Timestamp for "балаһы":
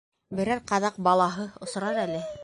1.09-1.45